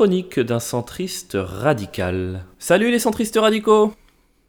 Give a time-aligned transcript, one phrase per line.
[0.00, 2.46] chronique d'un centriste radical.
[2.58, 3.92] Salut les centristes radicaux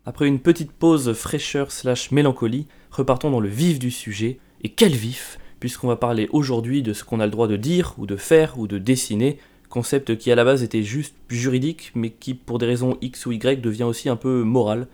[0.06, 4.40] Après une petite pause fraîcheur slash mélancolie, repartons dans le vif du sujet.
[4.64, 7.96] Et quel vif Puisqu'on va parler aujourd'hui de ce qu'on a le droit de dire,
[7.98, 12.12] ou de faire, ou de dessiner, concept qui à la base était juste juridique, mais
[12.12, 14.88] qui pour des raisons X ou Y devient aussi un peu moral.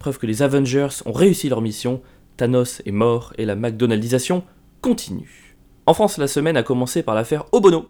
[0.00, 2.02] Preuve que les Avengers ont réussi leur mission,
[2.36, 4.42] Thanos est mort et la McDonaldisation
[4.80, 5.56] continue.
[5.86, 7.88] En France, la semaine a commencé par l'affaire Obono,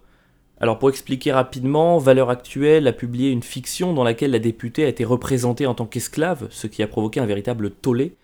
[0.61, 4.87] alors pour expliquer rapidement, Valeur Actuelle a publié une fiction dans laquelle la députée a
[4.87, 8.15] été représentée en tant qu'esclave, ce qui a provoqué un véritable tollé.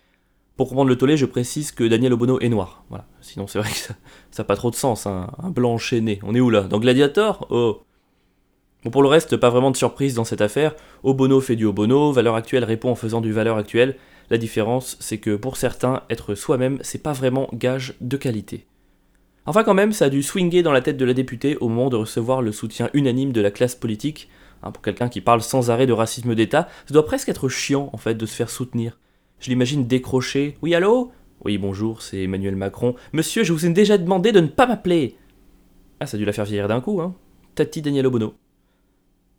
[0.56, 2.84] Pour comprendre le tollé, je précise que Daniel Obono est noir.
[2.90, 3.06] Voilà.
[3.20, 3.94] Sinon c'est vrai que ça
[4.38, 5.32] n'a pas trop de sens, hein.
[5.42, 6.20] un blanc enchaîné.
[6.22, 6.60] On est où là?
[6.62, 7.48] Dans Gladiator?
[7.50, 7.82] Oh
[8.84, 10.76] Bon pour le reste, pas vraiment de surprise dans cette affaire.
[11.02, 13.96] Obono fait du Obono, Valeur Actuelle répond en faisant du Valeur Actuelle.
[14.30, 18.66] La différence, c'est que pour certains, être soi-même, c'est pas vraiment gage de qualité.
[19.48, 21.88] Enfin quand même, ça a dû swinger dans la tête de la députée au moment
[21.88, 24.28] de recevoir le soutien unanime de la classe politique.
[24.62, 27.88] Hein, pour quelqu'un qui parle sans arrêt de racisme d'État, ça doit presque être chiant
[27.94, 28.98] en fait de se faire soutenir.
[29.40, 30.58] Je l'imagine décrocher.
[30.60, 31.12] Oui, allô?
[31.46, 32.94] Oui, bonjour, c'est Emmanuel Macron.
[33.14, 35.16] Monsieur, je vous ai déjà demandé de ne pas m'appeler
[35.98, 37.14] Ah, ça a dû la faire vieillir d'un coup, hein
[37.54, 38.34] Tati Daniel Obono.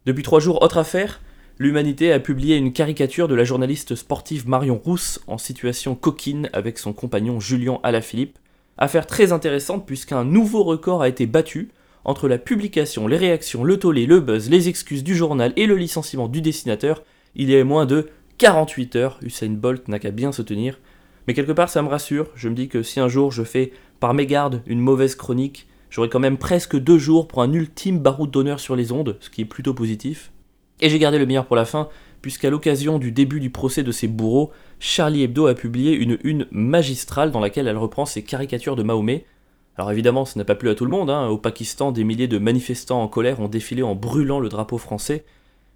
[0.08, 1.22] Depuis trois jours, autre affaire,
[1.60, 6.80] l'Humanité a publié une caricature de la journaliste sportive Marion Rousse en situation coquine avec
[6.80, 8.40] son compagnon Julien Alaphilippe.
[8.82, 11.70] Affaire très intéressante puisqu'un nouveau record a été battu
[12.06, 15.76] entre la publication, les réactions, le tollé, le buzz, les excuses du journal et le
[15.76, 17.04] licenciement du dessinateur.
[17.36, 18.08] Il y a moins de
[18.38, 20.80] 48 heures, Usain Bolt n'a qu'à bien se tenir.
[21.28, 23.74] Mais quelque part ça me rassure, je me dis que si un jour je fais
[24.00, 28.32] par mégarde une mauvaise chronique, j'aurai quand même presque deux jours pour un ultime baroud
[28.32, 30.32] d'honneur sur les ondes, ce qui est plutôt positif.
[30.80, 31.90] Et j'ai gardé le meilleur pour la fin,
[32.22, 36.48] puisqu'à l'occasion du début du procès de ces bourreaux, Charlie Hebdo a publié une une
[36.52, 39.26] magistrale dans laquelle elle reprend ses caricatures de Mahomet.
[39.78, 41.10] Alors évidemment, ça n'a pas plu à tout le monde.
[41.10, 41.28] Hein.
[41.28, 45.24] Au Pakistan, des milliers de manifestants en colère ont défilé en brûlant le drapeau français.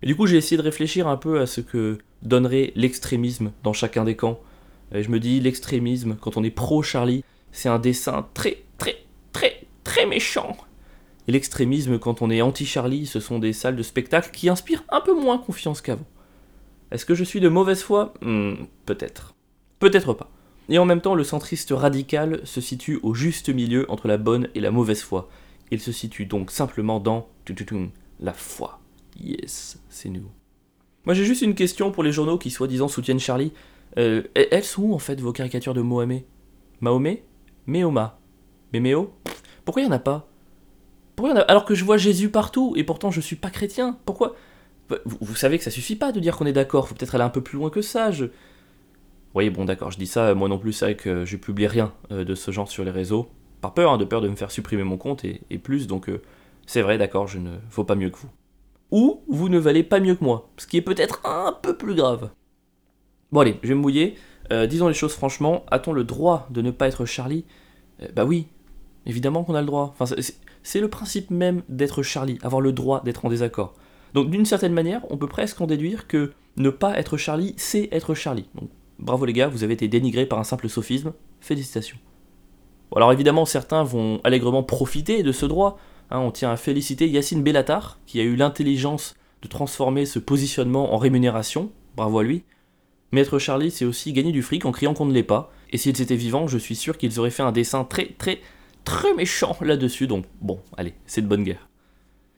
[0.02, 3.72] Et du coup, j'ai essayé de réfléchir un peu à ce que donnerait l'extrémisme dans
[3.72, 4.40] chacun des camps.
[4.94, 8.98] Et je me dis, l'extrémisme, quand on est pro-Charlie, c'est un dessin très, très,
[9.32, 10.58] très, très méchant.
[11.28, 15.00] Et l'extrémisme, quand on est anti-Charlie, ce sont des salles de spectacle qui inspirent un
[15.00, 16.06] peu moins confiance qu'avant.
[16.94, 18.14] Est-ce que je suis de mauvaise foi?
[18.22, 18.54] Hmm,
[18.86, 19.34] Peut-être.
[19.80, 20.30] Peut-être pas.
[20.70, 24.48] Et en même temps, le centriste radical se situe au juste milieu entre la bonne
[24.56, 25.28] et la mauvaise foi.
[25.72, 27.28] Il se situe donc simplement dans
[28.20, 28.80] la foi.
[29.20, 30.30] Yes, c'est nous.
[31.06, 33.52] Moi j'ai juste une question pour les journaux qui soi-disant soutiennent Charlie.
[33.98, 36.24] Euh, elles sont où en fait vos caricatures de Mohamed?
[36.80, 37.24] Mahomet?
[37.68, 38.20] Méoma?
[38.72, 39.12] Méméo?
[39.66, 40.30] Pourquoi il n'y en a pas?
[41.16, 41.40] Pourquoi.
[41.42, 43.98] Alors que je vois Jésus partout et pourtant je suis pas chrétien.
[44.06, 44.36] Pourquoi?
[45.06, 47.30] Vous, savez que ça suffit pas de dire qu'on est d'accord, faut peut-être aller un
[47.30, 48.12] peu plus loin que ça.
[48.12, 48.26] Je...
[49.34, 51.94] Oui, bon, d'accord, je dis ça, moi non plus, c'est vrai que je publie rien
[52.12, 53.30] euh, de ce genre sur les réseaux,
[53.62, 56.22] par peur, hein, de peur de me faire supprimer mon compte et, plus, donc euh,
[56.66, 58.30] c'est vrai, d'accord, je ne vaux pas mieux que vous.
[58.92, 61.96] Ou vous ne valez pas mieux que moi, ce qui est peut-être un peu plus
[61.96, 62.30] grave.
[63.32, 64.16] Bon, allez, je vais me mouiller.
[64.52, 67.46] Euh, disons les choses franchement, a-t-on le droit de ne pas être Charlie?
[68.14, 68.48] Bah oui,
[69.06, 69.96] évidemment qu'on a le droit.
[69.98, 70.14] Enfin,
[70.62, 73.74] c'est le principe même d'être Charlie, avoir le droit d'être en désaccord.
[74.14, 77.90] Donc d'une certaine manière, on peut presque en déduire que ne pas être Charlie, c'est
[77.92, 78.48] être Charlie.
[79.00, 81.98] Bravo les gars, vous avez été dénigrés par un simple sophisme, félicitations.
[82.96, 85.80] alors évidemment, certains vont allègrement profiter de ce droit.
[86.12, 86.20] Hein.
[86.20, 90.98] on tient à féliciter Yacine Bellatar, qui a eu l'intelligence de transformer ce positionnement en
[90.98, 92.44] rémunération, bravo à lui.
[93.12, 95.52] Mais être Charlie, c'est aussi gagner du fric en criant qu'on ne l'est pas.
[95.72, 98.42] Et s'ils étaient vivants, je suis sûr qu'ils auraient fait un dessin très très
[98.86, 100.08] très méchant là-dessus.
[100.08, 101.68] Donc bon, allez, c'est de bonne guerre.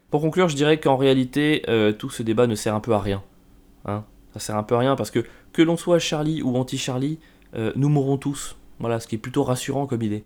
[0.09, 2.99] Pour conclure, je dirais qu'en réalité, euh, tout ce débat ne sert un peu à
[2.99, 3.23] rien.
[3.85, 5.23] Hein ça sert un peu à rien parce que
[5.53, 7.19] que l'on soit Charlie ou anti-Charlie,
[7.55, 8.57] euh, nous mourrons tous.
[8.79, 10.25] Voilà, ce qui est plutôt rassurant comme idée.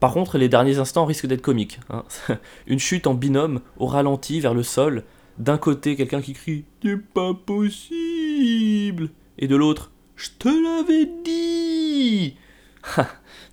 [0.00, 1.78] Par contre, les derniers instants risquent d'être comiques.
[1.90, 2.04] Hein.
[2.66, 5.04] Une chute en binôme, au ralenti, vers le sol.
[5.38, 12.36] D'un côté, quelqu'un qui crie C'est pas possible Et de l'autre Je te l'avais dit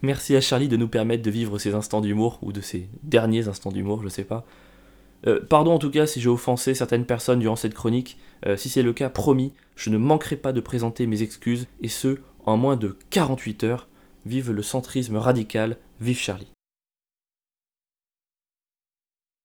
[0.02, 3.50] Merci à Charlie de nous permettre de vivre ces instants d'humour, ou de ces derniers
[3.50, 4.46] instants d'humour, je sais pas.
[5.26, 8.18] Euh, pardon en tout cas si j'ai offensé certaines personnes durant cette chronique.
[8.46, 11.88] Euh, si c'est le cas, promis, je ne manquerai pas de présenter mes excuses, et
[11.88, 13.88] ce, en moins de 48 heures.
[14.26, 16.57] Vive le centrisme radical, vive Charlie.